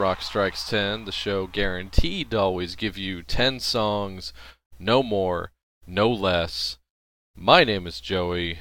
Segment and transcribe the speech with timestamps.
[0.00, 4.32] Rock Strikes 10, the show guaranteed to always give you 10 songs,
[4.78, 5.52] no more,
[5.86, 6.78] no less.
[7.36, 8.54] My name is Joey.
[8.54, 8.58] I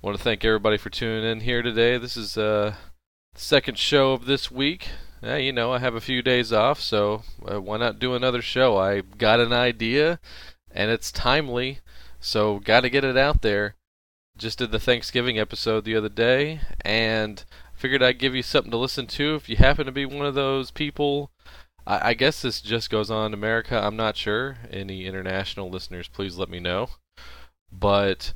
[0.00, 1.98] want to thank everybody for tuning in here today.
[1.98, 2.76] This is uh,
[3.34, 4.90] the second show of this week.
[5.20, 8.40] Yeah, you know, I have a few days off, so uh, why not do another
[8.40, 8.78] show?
[8.78, 10.20] I got an idea,
[10.70, 11.80] and it's timely,
[12.20, 13.74] so got to get it out there.
[14.38, 17.44] Just did the Thanksgiving episode the other day, and
[17.80, 20.34] figured I'd give you something to listen to if you happen to be one of
[20.34, 21.30] those people.
[21.86, 23.80] I, I guess this just goes on in America.
[23.82, 24.58] I'm not sure.
[24.70, 26.90] Any international listeners, please let me know.
[27.72, 28.34] But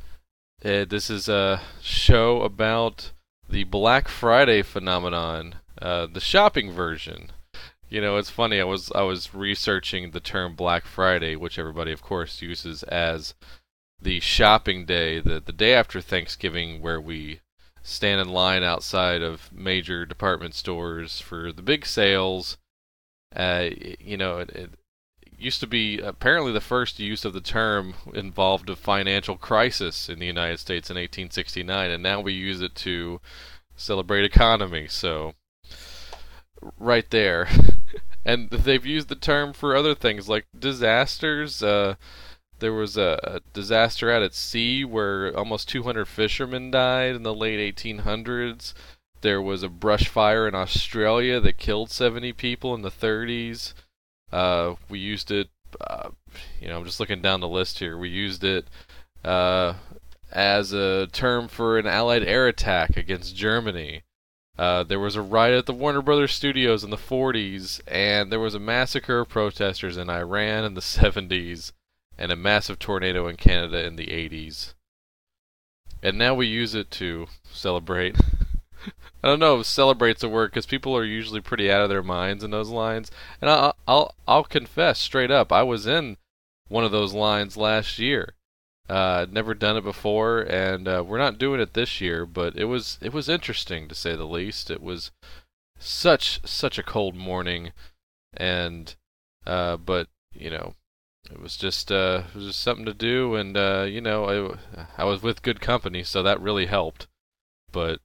[0.65, 3.13] uh, this is a show about
[3.47, 7.31] the Black Friday phenomenon, uh, the shopping version.
[7.91, 8.61] You know, it's funny.
[8.61, 13.35] I was I was researching the term Black Friday, which everybody, of course, uses as
[14.01, 17.41] the shopping day, the the day after Thanksgiving, where we
[17.85, 22.57] stand in line outside of major department stores for the big sales.
[23.37, 23.69] Uh,
[24.01, 24.71] you know, it, it,
[25.37, 30.19] used to be apparently the first use of the term involved a financial crisis in
[30.19, 33.21] the United States in 1869, and now we use it to
[33.77, 34.87] celebrate economy.
[34.89, 35.35] So,
[36.79, 37.49] right there.
[38.25, 41.63] and they've used the term for other things like disasters.
[41.63, 41.97] Uh,
[42.59, 47.77] there was a, disaster out at sea where almost 200 fishermen died in the late
[47.77, 48.75] 1800s.
[49.21, 53.75] There was a brush fire in Australia that killed 70 people in the 30s.
[54.33, 55.49] Uh, we used it,
[55.81, 56.11] uh,
[56.61, 57.97] you know, I'm just looking down the list here.
[57.97, 58.67] We used it
[59.25, 59.75] uh,
[60.31, 64.03] as a term for an Allied air attack against Germany.
[64.57, 68.39] Uh, there was a riot at the Warner Brothers studios in the 40s, and there
[68.39, 71.73] was a massacre of protesters in Iran in the 70s
[72.19, 74.75] and a massive tornado in Canada in the 80s.
[76.03, 78.17] And now we use it to celebrate.
[79.23, 82.03] I don't know if celebrate's a word because people are usually pretty out of their
[82.03, 83.11] minds in those lines.
[83.41, 86.19] And I'll, I'll I'll confess straight up, I was in
[86.69, 88.35] one of those lines last year.
[88.87, 92.27] Uh, never done it before, and uh, we're not doing it this year.
[92.27, 94.71] But it was it was interesting to say the least.
[94.71, 95.11] It was
[95.79, 97.73] such such a cold morning,
[98.37, 98.95] and
[99.47, 100.75] uh, but you know
[101.31, 105.03] it was just uh, it was just something to do, and uh, you know, I,
[105.03, 107.07] I was with good company, so that really helped.
[107.73, 108.01] But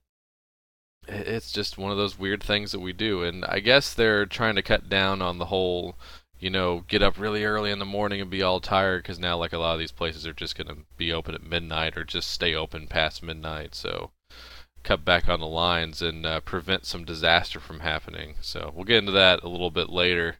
[1.06, 4.56] it's just one of those weird things that we do, and I guess they're trying
[4.56, 5.96] to cut down on the whole,
[6.38, 9.36] you know, get up really early in the morning and be all tired, because now
[9.36, 12.30] like a lot of these places are just gonna be open at midnight or just
[12.30, 14.10] stay open past midnight, so
[14.82, 18.34] cut back on the lines and uh, prevent some disaster from happening.
[18.40, 20.36] So we'll get into that a little bit later.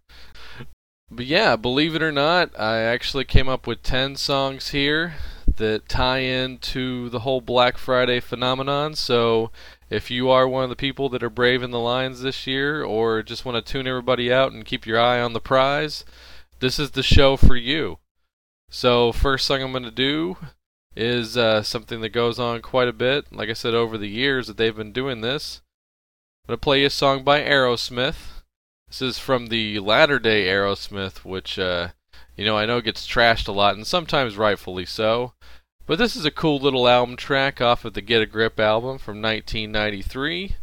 [1.10, 5.14] But yeah, believe it or not, I actually came up with 10 songs here
[5.56, 8.94] that tie into the whole Black Friday phenomenon.
[8.94, 9.50] So
[9.90, 13.22] if you are one of the people that are braving the lines this year or
[13.24, 16.04] just want to tune everybody out and keep your eye on the prize,
[16.60, 17.98] this is the show for you.
[18.72, 20.36] So, first song I'm going to do
[20.94, 23.32] is uh, something that goes on quite a bit.
[23.32, 25.60] Like I said, over the years that they've been doing this,
[26.44, 28.39] I'm going to play you a song by Aerosmith.
[28.90, 31.90] This is from the latter day Aerosmith, which, uh,
[32.36, 35.32] you know, I know gets trashed a lot, and sometimes rightfully so.
[35.86, 38.98] But this is a cool little album track off of the Get a Grip album
[38.98, 40.56] from 1993.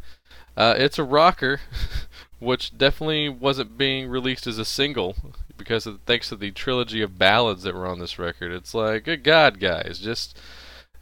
[0.58, 1.62] Uh, it's a rocker,
[2.40, 5.16] which definitely wasn't being released as a single
[5.56, 8.52] because of, thanks to the trilogy of ballads that were on this record.
[8.52, 10.38] It's like, good God, guys, just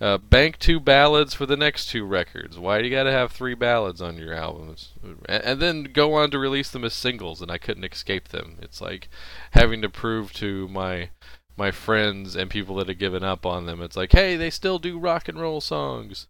[0.02, 2.60] uh, bank two ballads for the next two records.
[2.60, 4.92] Why do you got to have three ballads on your albums?
[5.04, 8.58] And, and, then go on to release them as singles, and I couldn't escape them.
[8.62, 9.10] It's like
[9.52, 11.10] having to prove to my
[11.58, 13.82] my friends and people that have given up on them.
[13.82, 16.28] It's like, hey, they still do rock and roll songs.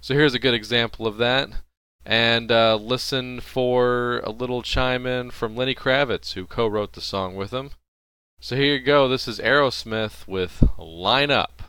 [0.00, 1.50] So here's a good example of that.
[2.04, 7.36] And uh, listen for a little chime in from Lenny Kravitz, who co-wrote the song
[7.36, 7.70] with him.
[8.40, 9.08] So here you go.
[9.08, 11.62] This is Aerosmith with "Line Up."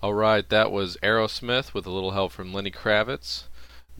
[0.00, 3.44] Alright, that was Aerosmith with a little help from Lenny Kravitz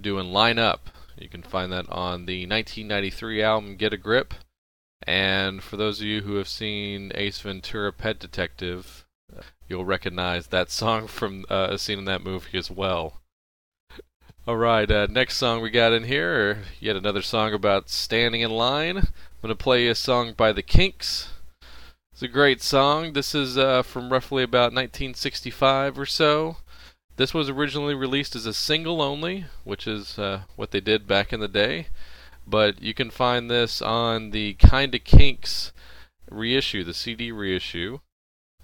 [0.00, 0.90] doing Line Up.
[1.18, 4.34] You can find that on the 1993 album Get a Grip.
[5.02, 9.06] And for those of you who have seen Ace Ventura Pet Detective,
[9.66, 13.14] you'll recognize that song from uh, a scene in that movie as well.
[14.46, 18.98] Alright, uh, next song we got in here, yet another song about standing in line.
[18.98, 19.08] I'm
[19.42, 21.30] going to play a song by The Kinks.
[22.18, 23.12] It's a great song.
[23.12, 26.56] This is uh, from roughly about 1965 or so.
[27.14, 31.32] This was originally released as a single only, which is uh, what they did back
[31.32, 31.86] in the day.
[32.44, 35.70] But you can find this on the Kinda Kinks
[36.28, 38.00] reissue, the CD reissue.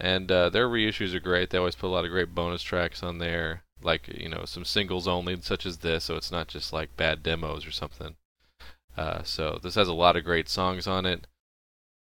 [0.00, 1.50] And uh, their reissues are great.
[1.50, 4.64] They always put a lot of great bonus tracks on there, like you know some
[4.64, 6.02] singles only, such as this.
[6.02, 8.16] So it's not just like bad demos or something.
[8.96, 11.28] Uh, so this has a lot of great songs on it,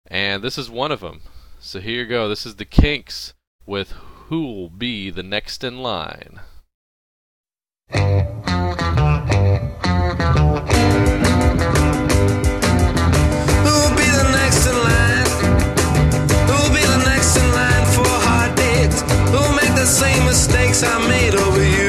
[0.08, 1.22] and this is one of them.
[1.60, 2.30] So here you go.
[2.30, 3.34] This is the Kinks
[3.66, 3.92] with
[4.30, 6.40] Who'll Be the Next in Line.
[7.90, 8.02] Who'll
[13.96, 15.28] be the next in line?
[16.46, 19.02] Who'll be the next in line for heartaches?
[19.32, 21.87] Who'll make the same mistakes I made over you?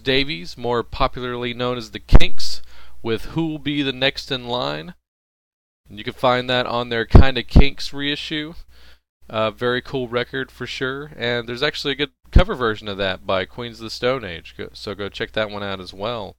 [0.00, 2.62] Davies, more popularly known as the Kinks,
[3.02, 4.94] with Who'll Be the Next in Line.
[5.88, 8.54] And you can find that on their Kinda Kinks reissue.
[9.28, 11.12] Uh, very cool record for sure.
[11.16, 14.54] And there's actually a good cover version of that by Queens of the Stone Age,
[14.72, 16.36] so go check that one out as well.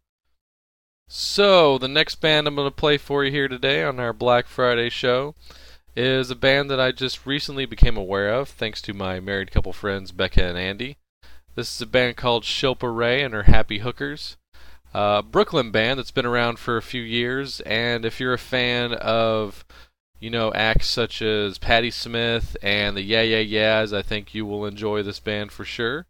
[1.07, 4.47] So, the next band I'm going to play for you here today on our Black
[4.47, 5.35] Friday show
[5.95, 9.73] is a band that I just recently became aware of thanks to my married couple
[9.73, 10.97] friends Becca and Andy.
[11.53, 14.37] This is a band called Shilpa Ray and her Happy Hookers.
[14.93, 18.93] Uh, Brooklyn band that's been around for a few years, and if you're a fan
[18.93, 19.65] of,
[20.19, 24.45] you know, acts such as Patti Smith and the Yeah Yeah Yeahs, I think you
[24.45, 26.07] will enjoy this band for sure.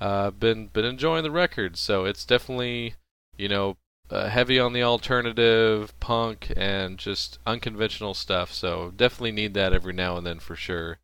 [0.00, 2.94] Uh, been been enjoying the record, so it's definitely,
[3.36, 3.76] you know,
[4.10, 8.52] uh, heavy on the alternative punk and just unconventional stuff.
[8.52, 10.98] So definitely need that every now and then for sure.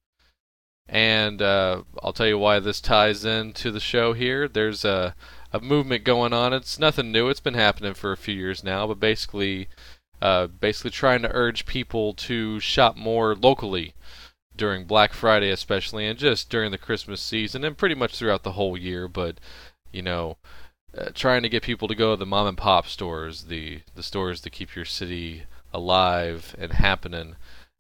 [0.89, 4.49] And uh, I'll tell you why this ties into the show here.
[4.49, 5.15] There's a,
[5.53, 6.53] a movement going on.
[6.53, 7.29] It's nothing new.
[7.29, 9.69] It's been happening for a few years now, but basically,
[10.21, 13.95] uh, basically trying to urge people to shop more locally
[14.55, 18.53] during Black Friday, especially, and just during the Christmas season, and pretty much throughout the
[18.53, 19.09] whole year.
[19.09, 19.39] But
[19.93, 20.37] you know,
[20.97, 24.03] uh, trying to get people to go to the mom and pop stores, the the
[24.03, 27.37] stores that keep your city alive and happening.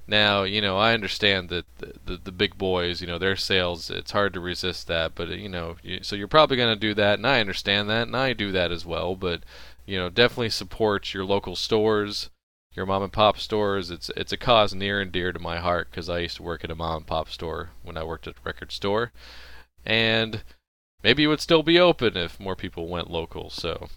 [0.06, 3.88] Now, you know, I understand that the, the, the big boys, you know, their sales,
[3.88, 6.92] it's hard to resist that, but, you know, you, so you're probably going to do
[6.94, 9.42] that, and I understand that, and I do that as well, but,
[9.87, 12.30] you know, definitely support your local stores,
[12.75, 13.90] your mom and pop stores.
[13.90, 16.64] It's it's a cause near and dear to my heart because I used to work
[16.64, 19.12] at a mom and pop store when I worked at a record store,
[19.85, 20.42] and
[21.02, 23.88] maybe it would still be open if more people went local, so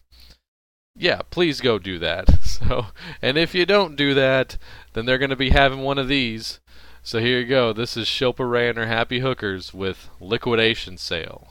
[0.95, 2.29] yeah, please go do that.
[2.55, 2.85] So,
[3.21, 4.57] and if you don't do that,
[4.93, 6.61] then they're going to be having one of these.
[7.03, 7.73] So here you go.
[7.73, 11.49] This is Shilpa Ray and her Happy Hookers with Liquidation Sale.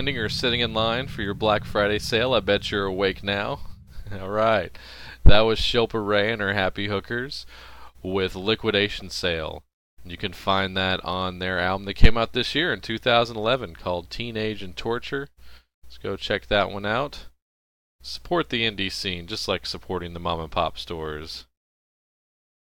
[0.00, 3.60] Standing or sitting in line for your Black Friday sale, I bet you're awake now.
[4.18, 4.74] All right,
[5.26, 7.44] that was Shilpa Ray and her Happy Hookers
[8.02, 9.62] with Liquidation Sale.
[10.02, 14.08] You can find that on their album that came out this year in 2011 called
[14.08, 15.28] Teenage and Torture.
[15.84, 17.26] Let's go check that one out.
[18.00, 21.44] Support the indie scene, just like supporting the mom and pop stores.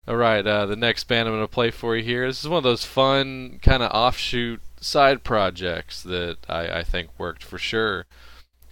[0.06, 2.26] Alright, uh, the next band I'm going to play for you here.
[2.26, 7.08] This is one of those fun, kind of offshoot side projects that I, I think
[7.16, 8.04] worked for sure.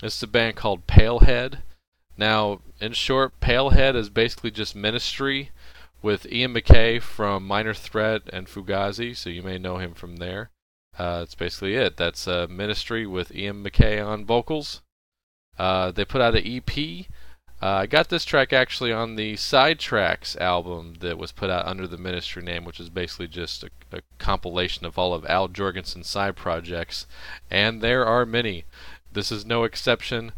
[0.02, 1.60] This is a band called Palehead.
[2.18, 5.52] Now, in short, Palehead is basically just ministry
[6.02, 10.50] with Ian MacKaye from Minor Threat and Fugazi, so you may know him from there.
[10.98, 11.96] Uh, that's basically it.
[11.96, 14.82] That's uh, Ministry with Ian MacKaye on vocals.
[15.58, 17.06] Uh, they put out an EP.
[17.62, 21.64] Uh, I got this track actually on the Side Trax album that was put out
[21.64, 25.46] under the Ministry name, which is basically just a, a compilation of all of Al
[25.46, 27.06] Jourgensen's side projects,
[27.48, 28.64] and there are many.
[29.12, 30.32] This is no exception.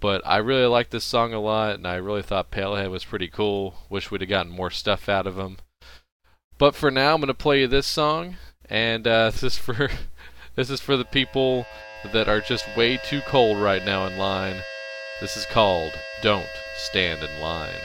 [0.00, 3.26] But I really like this song a lot, and I really thought Palehead was pretty
[3.26, 3.74] cool.
[3.90, 5.56] Wish we'd have gotten more stuff out of him.
[6.58, 8.36] But for now, I'm gonna play you this song,
[8.70, 9.90] and uh, this is for
[10.54, 11.66] this is for the people
[12.12, 14.62] that are just way too cold right now in line.
[15.20, 17.80] This is called "Don't Stand in Line."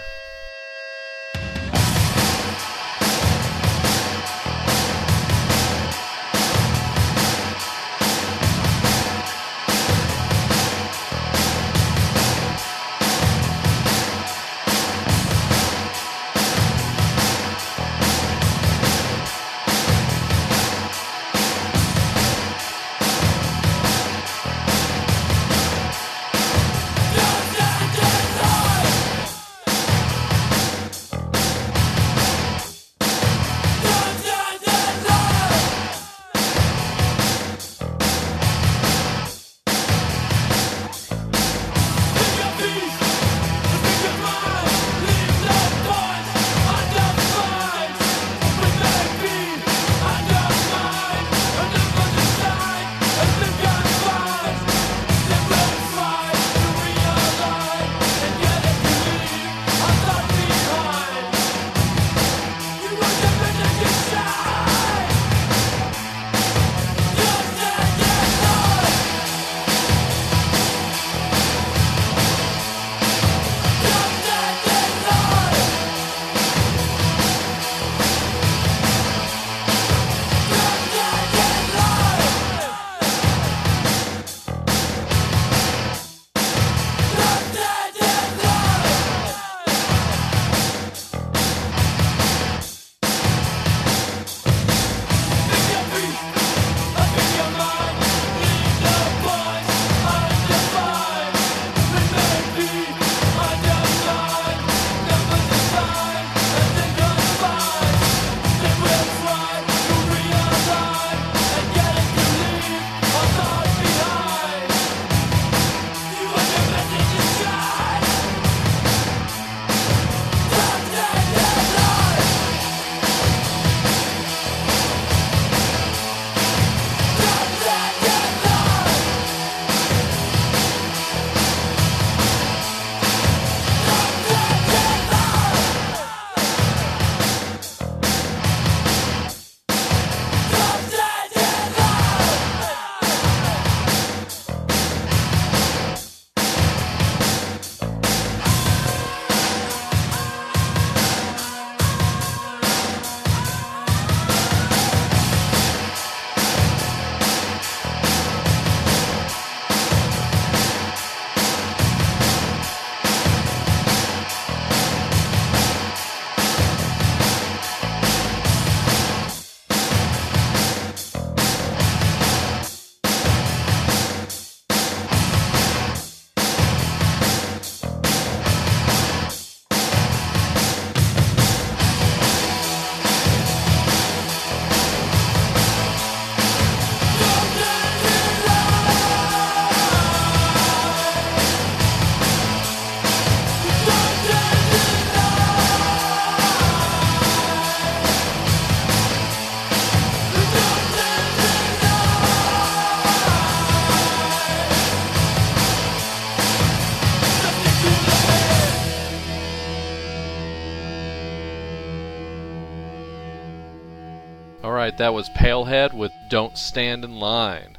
[214.98, 217.78] That was Palehead with Don't Stand in Line.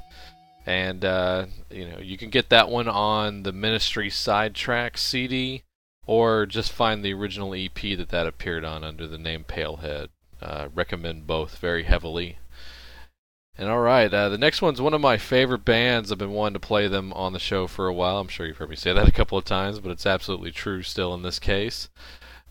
[0.67, 5.63] And, uh, you know, you can get that one on the Ministry Sidetrack CD,
[6.07, 10.09] or just find the original EP that that appeared on under the name Palehead.
[10.41, 12.39] Uh, recommend both very heavily.
[13.57, 16.11] And all right, uh, the next one's one of my favorite bands.
[16.11, 18.19] I've been wanting to play them on the show for a while.
[18.19, 20.83] I'm sure you've heard me say that a couple of times, but it's absolutely true
[20.83, 21.89] still in this case.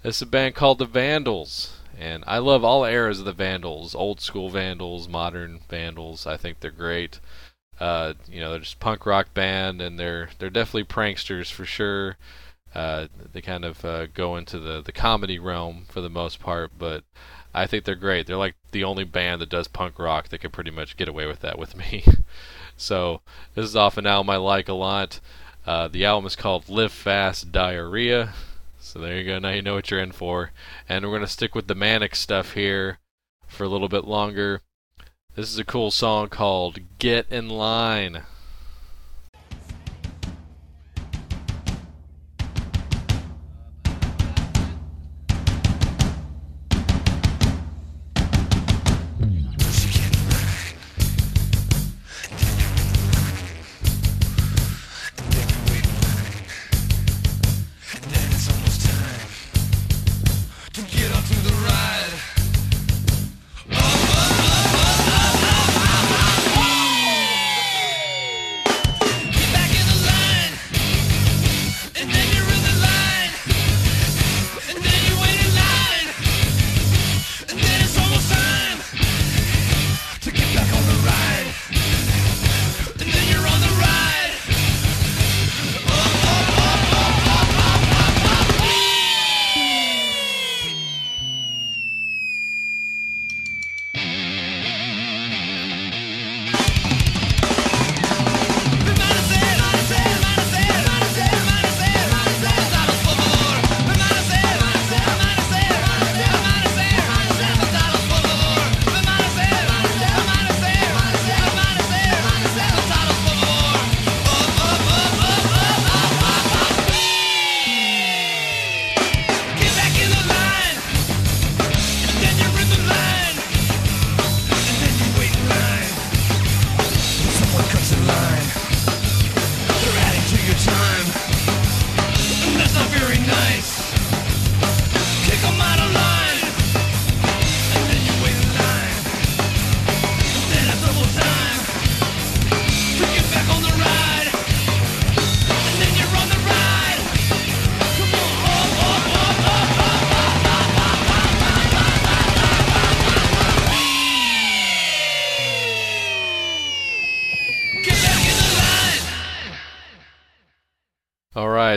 [0.04, 4.22] It's a band called the Vandals, and I love all eras of the Vandals, old
[4.22, 6.26] school Vandals, modern Vandals.
[6.26, 7.20] I think they're great.
[7.80, 12.18] Uh, you know, they're just punk rock band, and they're they're definitely pranksters for sure.
[12.74, 16.72] Uh, they kind of uh, go into the the comedy realm for the most part,
[16.78, 17.04] but
[17.54, 18.26] I think they're great.
[18.26, 21.28] They're like the only band that does punk rock that can pretty much get away
[21.28, 22.04] with that with me.
[22.78, 23.22] so
[23.54, 25.20] this is off an album I like a lot.
[25.66, 28.34] Uh, the album is called Live Fast Diarrhea.
[28.86, 29.40] So there you go.
[29.40, 30.52] Now you know what you're in for.
[30.90, 33.00] And we're gonna stick with the manic stuff here
[33.48, 34.62] for a little bit longer.
[35.36, 38.24] This is a cool song called Get in Line.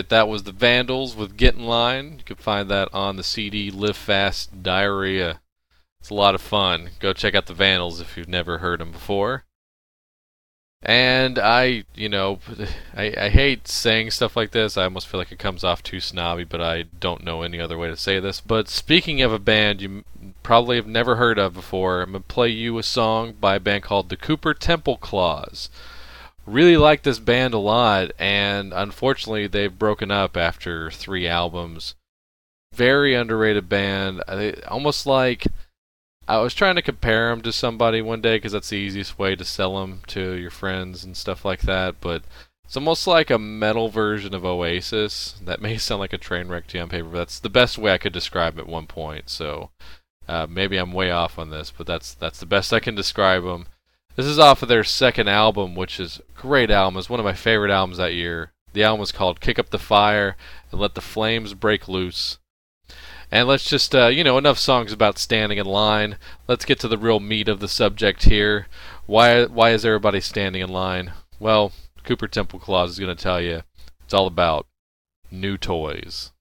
[0.06, 2.18] Right, that was the Vandals with Get in Line.
[2.18, 5.40] You can find that on the CD Live Fast Diarrhea.
[5.98, 6.90] It's a lot of fun.
[7.00, 9.46] Go check out the Vandals if you've never heard them before.
[10.80, 12.38] And I, you know,
[12.96, 14.76] I, I hate saying stuff like this.
[14.76, 17.76] I almost feel like it comes off too snobby, but I don't know any other
[17.76, 18.40] way to say this.
[18.40, 20.04] But speaking of a band you
[20.44, 23.60] probably have never heard of before, I'm going to play you a song by a
[23.60, 25.68] band called the Cooper Temple Clause
[26.46, 31.94] really like this band a lot, and unfortunately, they've broken up after three albums.
[32.72, 34.22] Very underrated band.
[34.68, 35.46] Almost like
[36.28, 39.36] I was trying to compare them to somebody one day because that's the easiest way
[39.36, 42.00] to sell them to your friends and stuff like that.
[42.00, 42.22] But
[42.64, 45.40] it's almost like a metal version of Oasis.
[45.44, 47.78] That may sound like a train wreck to you on paper, but that's the best
[47.78, 49.30] way I could describe it at one point.
[49.30, 49.70] So
[50.28, 53.44] uh, maybe I'm way off on this, but that's that's the best I can describe
[53.44, 53.66] them.
[54.16, 56.98] This is off of their second album, which is great album.
[56.98, 58.52] It's one of my favorite albums that year.
[58.72, 60.36] The album was called "Kick Up the Fire"
[60.72, 62.38] and "Let the Flames Break Loose."
[63.30, 66.16] And let's just, uh, you know, enough songs about standing in line.
[66.48, 68.68] Let's get to the real meat of the subject here.
[69.04, 71.12] Why, why is everybody standing in line?
[71.38, 73.64] Well, Cooper Temple Clause is going to tell you.
[74.02, 74.66] It's all about
[75.30, 76.32] new toys.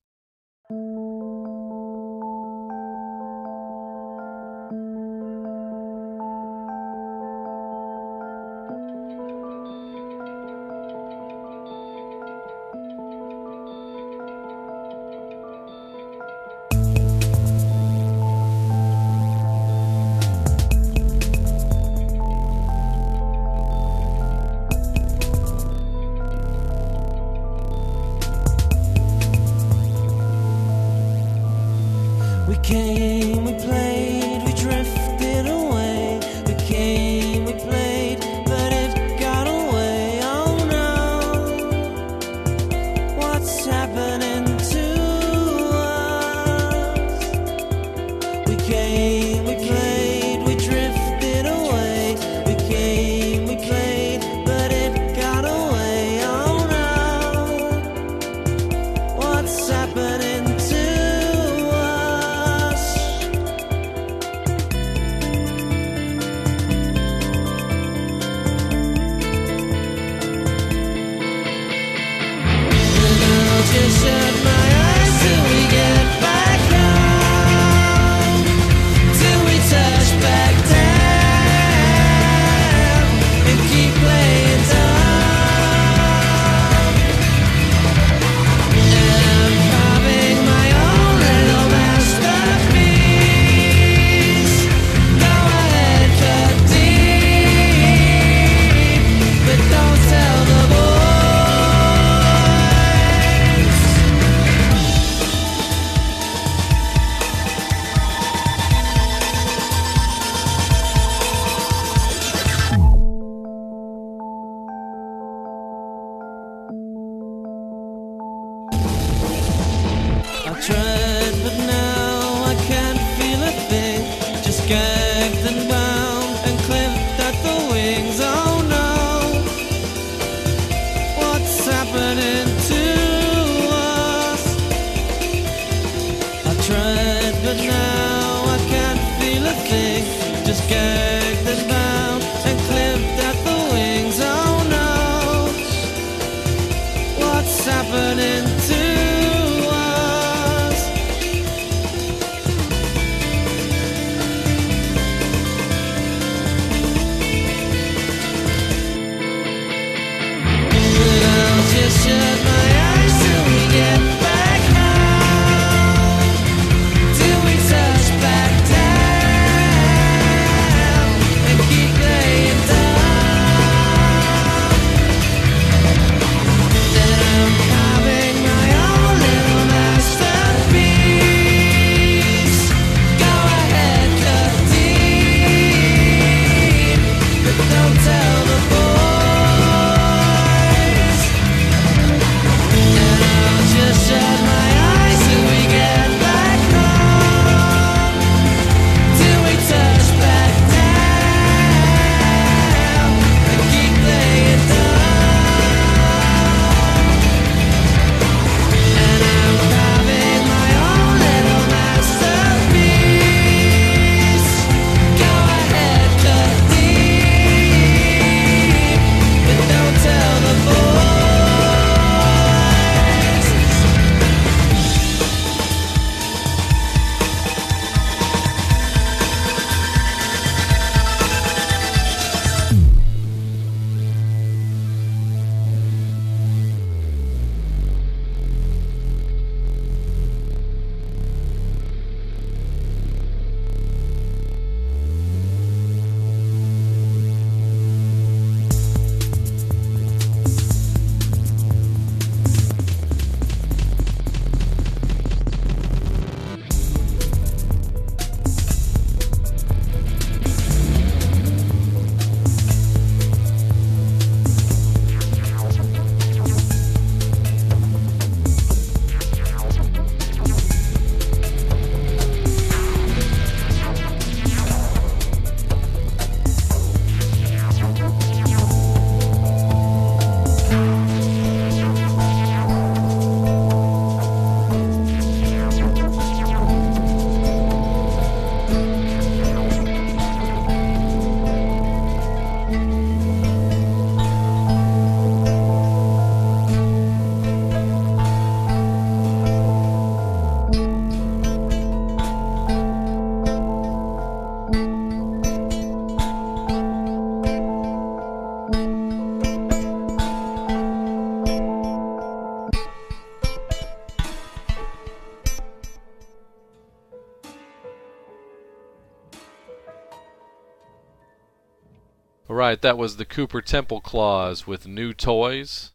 [322.66, 325.92] Alright, that was the Cooper Temple Clause with New Toys.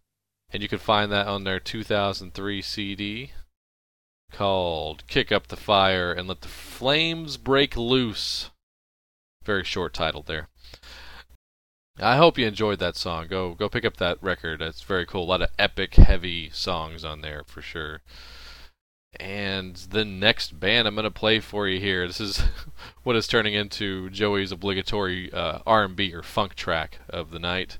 [0.52, 3.32] And you can find that on their 2003 CD
[4.30, 8.50] called Kick Up the Fire and Let the Flames Break Loose.
[9.42, 10.48] Very short title there.
[11.98, 13.26] I hope you enjoyed that song.
[13.26, 14.62] Go go pick up that record.
[14.62, 15.24] It's very cool.
[15.24, 18.00] A lot of epic heavy songs on there for sure.
[19.18, 22.06] And the next band I'm to play for you here.
[22.06, 22.42] This is
[23.02, 27.78] what is turning into Joey's obligatory uh, R&B or funk track of the night.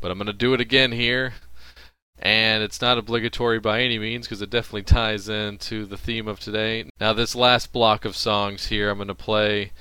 [0.00, 1.34] But I'm to do it again here.
[2.20, 6.40] And it's not obligatory by any means because it definitely ties into the theme of
[6.40, 6.90] today.
[7.00, 9.72] Now, this last block of songs here I'm to play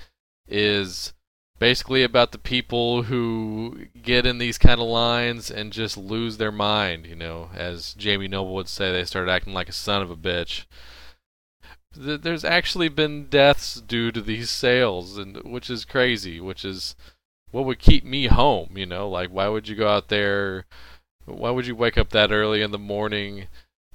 [0.47, 1.13] is
[1.59, 6.51] basically about the people who get in these kind of lines and just lose their
[6.51, 7.05] mind.
[7.05, 10.15] You know, as Jamie Noble would say, they start acting like a son of a
[10.15, 10.65] bitch.
[11.95, 16.39] There's actually been deaths due to these sales, and which is crazy.
[16.39, 16.95] Which is
[17.51, 18.77] what would keep me home.
[18.77, 20.65] You know, like why would you go out there?
[21.25, 23.47] Why would you wake up that early in the morning?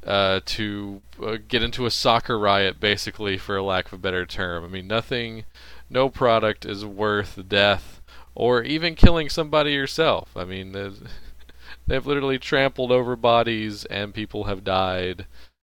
[0.05, 4.65] Uh, to uh, get into a soccer riot, basically, for lack of a better term.
[4.65, 5.45] I mean, nothing
[5.93, 8.01] no product is worth death
[8.35, 10.31] or even killing somebody yourself.
[10.37, 10.73] I mean,
[11.87, 15.27] they've literally trampled over bodies and people have died.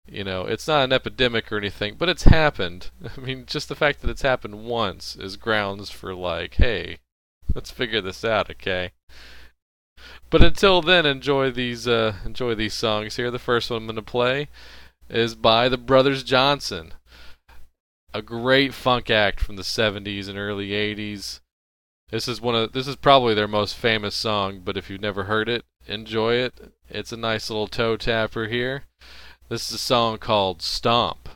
[0.09, 2.91] You know, it's not an epidemic or anything, but it's happened.
[3.17, 6.99] I mean, just the fact that it's happened once is grounds for like, hey,
[7.55, 8.93] let's figure this out, okay?
[10.31, 13.31] But until then, enjoy these uh, enjoy these songs here.
[13.31, 14.49] The first one I'm going to play
[15.09, 16.93] is by the Brothers Johnson
[18.13, 21.41] a great funk act from the 70s and early 80s.
[22.11, 25.25] This is one of this is probably their most famous song, but if you've never
[25.25, 26.73] heard it, enjoy it.
[26.89, 28.85] It's a nice little toe tapper here.
[29.49, 31.29] This is a song called Stomp.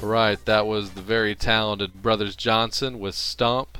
[0.00, 3.78] Right, that was the very talented Brothers Johnson with Stomp.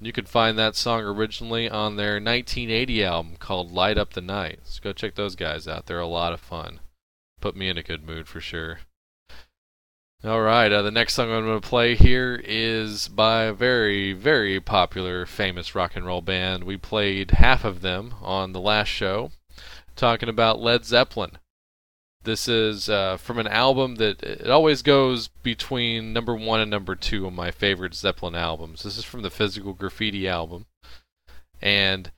[0.00, 4.60] You can find that song originally on their 1980 album called Light Up the Night.
[4.62, 5.86] So go check those guys out.
[5.86, 6.78] They're a lot of fun.
[7.40, 8.78] Put me in a good mood for sure.
[10.24, 14.60] Alright, uh, the next song I'm going to play here is by a very, very
[14.60, 16.62] popular, famous rock and roll band.
[16.62, 19.32] We played half of them on the last show,
[19.96, 21.38] talking about Led Zeppelin.
[22.22, 26.94] This is uh, from an album that it always goes between number one and number
[26.94, 28.84] two of my favorite Zeppelin albums.
[28.84, 30.66] This is from the Physical Graffiti album.
[31.60, 32.12] And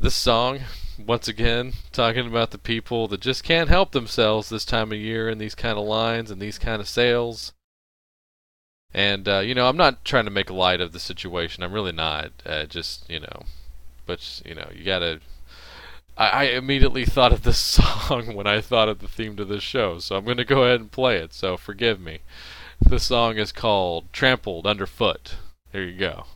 [0.00, 0.58] this song,
[0.98, 5.28] once again, talking about the people that just can't help themselves this time of year
[5.28, 7.52] in these kind of lines and these kind of sales.
[8.92, 11.62] And, uh, you know, I'm not trying to make light of the situation.
[11.62, 12.32] I'm really not.
[12.46, 13.42] Uh, just, you know,
[14.06, 15.20] but, you know, you gotta
[16.16, 17.58] I, I immediately thought of this
[18.08, 20.80] song when I thought of the theme to this show, so I'm to go ahead
[20.80, 22.20] and play it, so forgive me.
[22.80, 25.36] The song is called Trampled Underfoot.
[25.72, 26.26] Here you go.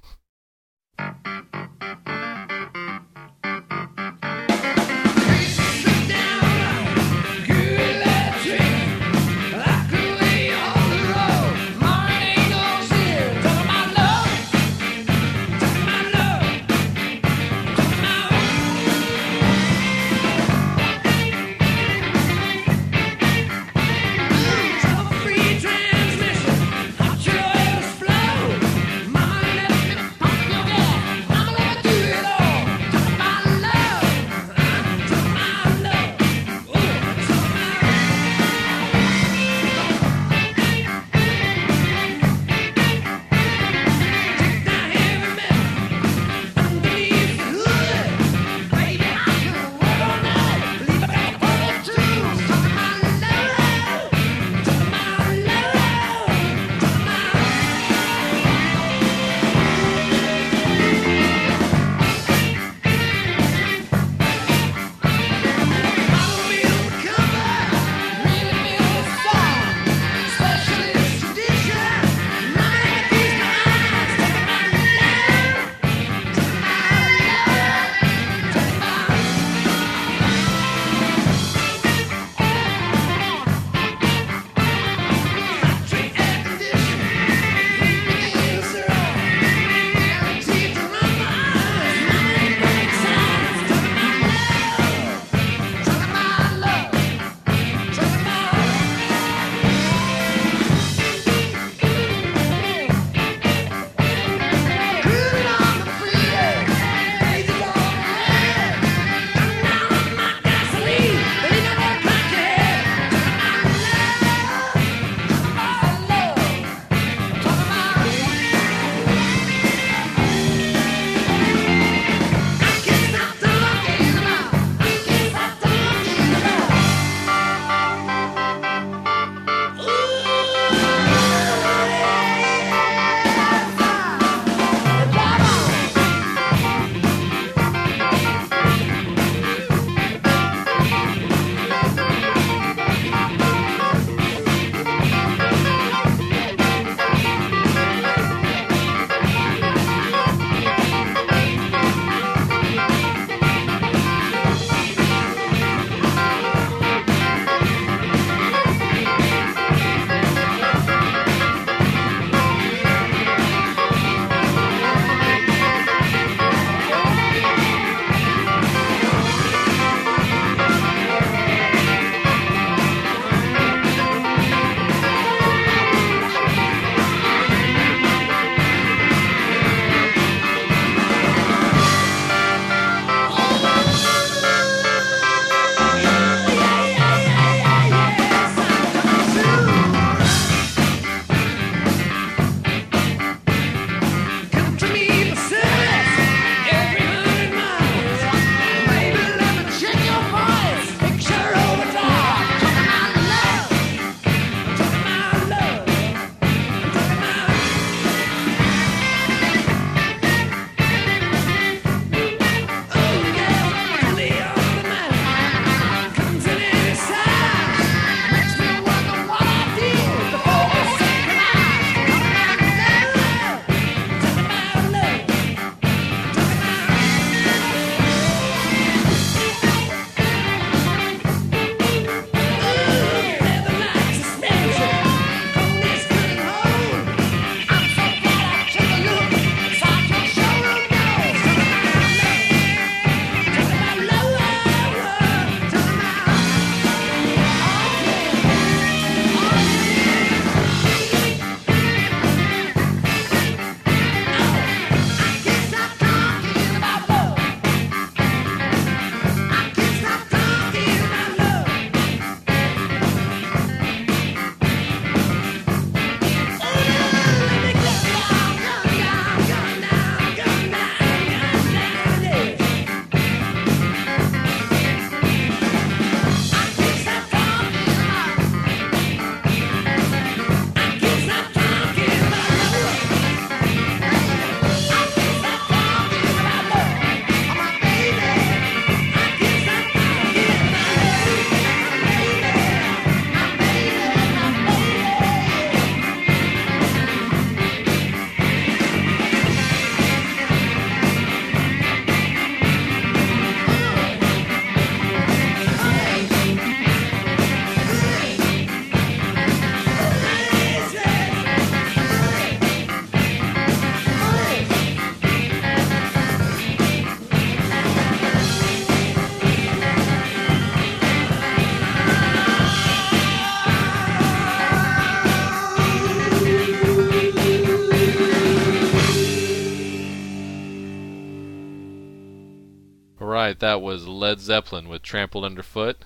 [333.59, 333.61] It.
[333.61, 335.99] That was Led Zeppelin with Trampled Underfoot.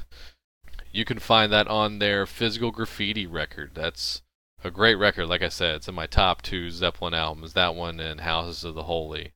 [0.90, 3.72] You can find that on their Physical Graffiti record.
[3.74, 4.22] That's
[4.64, 5.26] a great record.
[5.26, 7.52] Like I said, it's in my top two Zeppelin albums.
[7.52, 9.32] That one and Houses of the Holy.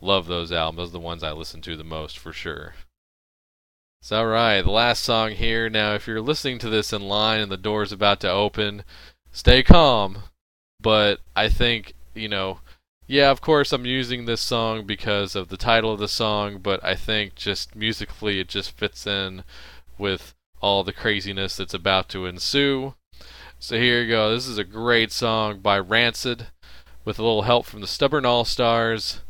[0.00, 0.78] Love those albums.
[0.78, 2.74] Those are the ones I listen to the most for sure.
[4.00, 5.70] So, alright, the last song here.
[5.70, 8.82] Now, if you're listening to this in line and the door's about to open,
[9.30, 10.24] stay calm.
[10.80, 12.58] But I think, you know,
[13.06, 16.82] yeah, of course I'm using this song because of the title of the song, but
[16.84, 19.44] I think just musically it just fits in
[19.98, 22.94] with all the craziness that's about to ensue.
[23.58, 24.32] So here you go.
[24.32, 26.48] This is a great song by Rancid
[27.04, 29.20] with a little help from the Stubborn All Stars.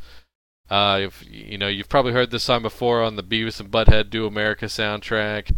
[0.70, 4.26] Uh, you know, you've probably heard this song before on the Beavis and Butthead Do
[4.26, 5.54] America soundtrack.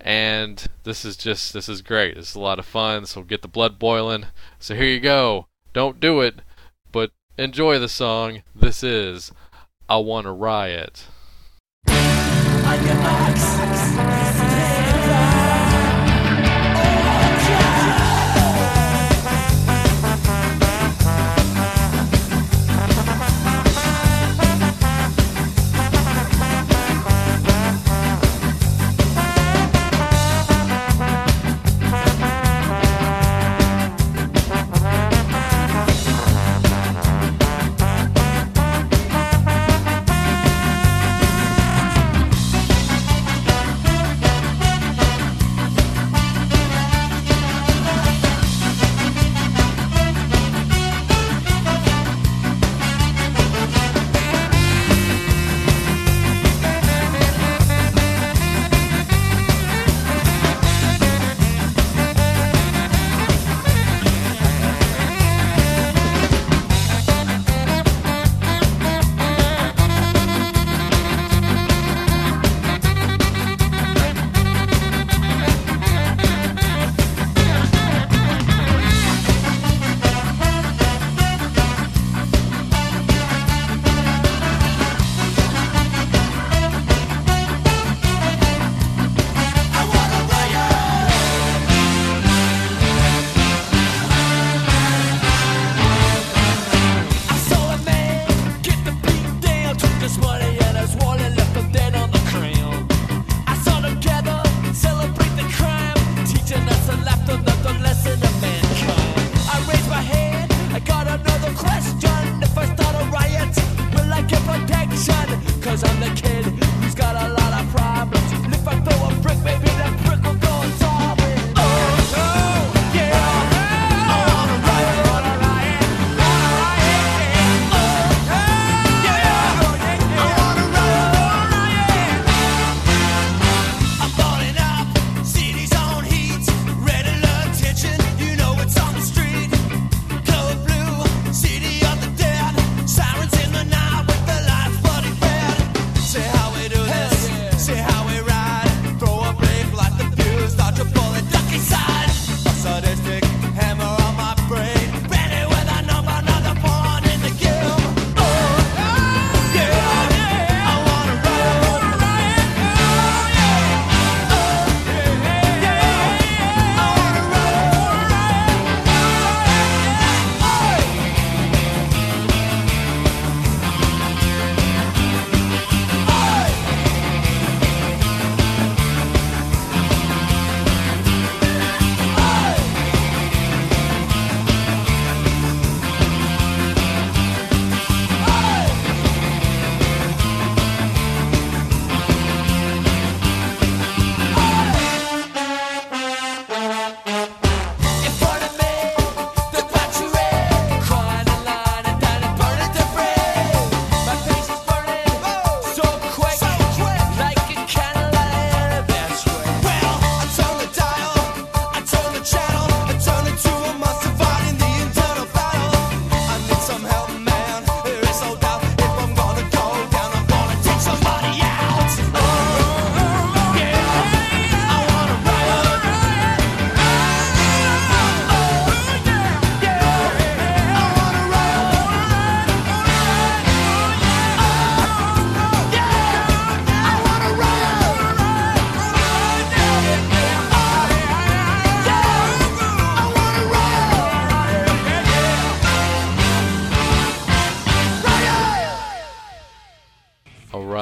[0.00, 2.16] And this is just, this is great.
[2.16, 3.06] This is a lot of fun.
[3.06, 4.26] So get the blood boiling.
[4.58, 5.46] So here you go.
[5.72, 6.40] Don't do it,
[7.36, 8.42] enjoy the song.
[8.54, 9.32] This is
[9.88, 11.06] I Wanna Riot.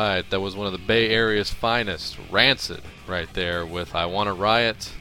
[0.02, 4.92] That was one of the Bay Area's finest, Rancid, right there with I Wanna Riot.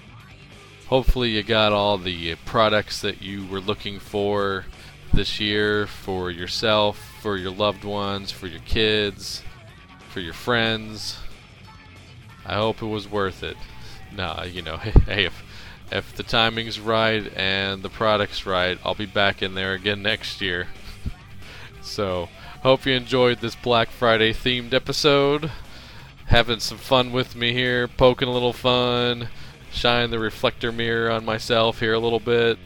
[0.87, 4.65] Hopefully, you got all the products that you were looking for
[5.11, 9.41] this year for yourself, for your loved ones, for your kids,
[10.09, 11.17] for your friends.
[12.45, 13.57] I hope it was worth it.
[14.15, 14.77] Nah, you know,
[15.07, 15.43] hey, if
[15.91, 20.41] if the timing's right and the product's right, I'll be back in there again next
[20.41, 20.67] year.
[21.81, 22.29] so,
[22.64, 25.51] hope you enjoyed this Black Friday themed episode.
[26.28, 29.30] Having some fun with me here, poking a little fun,
[29.72, 32.57] shine the reflector mirror on myself here a little bit.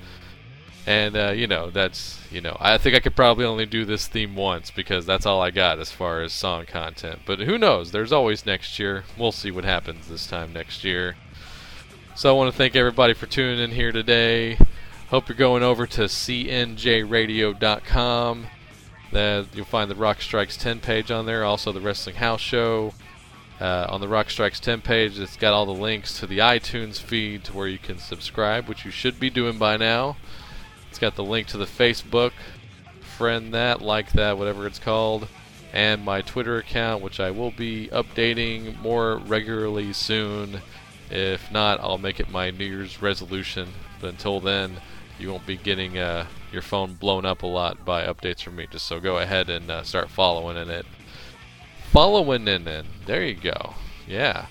[0.85, 4.07] And uh, you know, that's you know, I think I could probably only do this
[4.07, 7.21] theme once because that's all I got as far as song content.
[7.25, 7.91] But who knows?
[7.91, 9.05] There's always next year.
[9.17, 11.15] We'll see what happens this time next year.
[12.15, 14.59] So I want to thank everybody for tuning in here today.
[15.09, 18.47] Hope you're going over to cnjradio.com.
[19.15, 22.91] That you'll find the Rock Strikes 10 page on there, also the Wrestling House Show.
[23.61, 26.99] Uh, on the Rock Strikes 10 page, it's got all the links to the iTunes
[26.99, 30.17] feed to where you can subscribe, which you should be doing by now.
[30.89, 32.33] It's got the link to the Facebook,
[33.17, 35.29] friend that, like that, whatever it's called,
[35.71, 40.59] and my Twitter account, which I will be updating more regularly soon.
[41.09, 43.69] If not, I'll make it my New Year's resolution.
[44.01, 44.81] But until then,
[45.19, 48.67] you won't be getting uh, your phone blown up a lot by updates from me.
[48.69, 50.85] Just so go ahead and uh, start following in it.
[51.91, 52.85] Following in it.
[53.05, 53.75] There you go.
[54.07, 54.47] Yeah.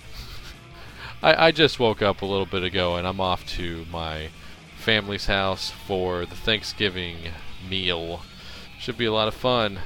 [1.22, 4.30] I, I just woke up a little bit ago and I'm off to my
[4.76, 7.16] family's house for the Thanksgiving
[7.68, 8.22] meal.
[8.78, 9.80] Should be a lot of fun.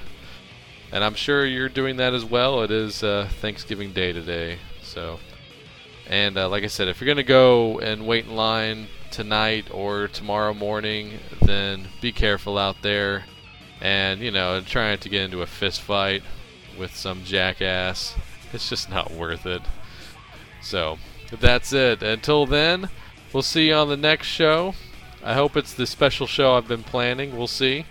[0.91, 2.63] And I'm sure you're doing that as well.
[2.63, 4.59] It is uh, Thanksgiving Day today.
[4.83, 5.19] So.
[6.09, 9.69] And uh, like I said, if you're going to go and wait in line tonight
[9.71, 13.25] or tomorrow morning, then be careful out there.
[13.81, 16.23] And, you know, trying to get into a fist fight
[16.79, 18.15] with some jackass,
[18.53, 19.63] it's just not worth it.
[20.61, 20.99] So,
[21.41, 22.03] that's it.
[22.03, 22.89] Until then,
[23.33, 24.75] we'll see you on the next show.
[25.23, 27.37] I hope it's the special show I've been planning.
[27.37, 27.85] We'll see.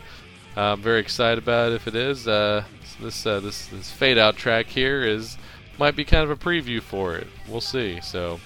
[0.55, 2.27] Uh, I'm very excited about it if it is.
[2.27, 2.63] Uh,
[2.99, 5.37] this, uh, this, this fade out track here is
[5.77, 7.27] might be kind of a preview for it.
[7.47, 8.01] We'll see.
[8.01, 8.39] So,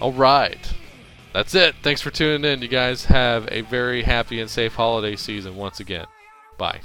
[0.00, 0.72] all right.
[1.32, 1.74] That's it.
[1.82, 2.62] Thanks for tuning in.
[2.62, 6.06] You guys have a very happy and safe holiday season once again.
[6.58, 6.80] Bye.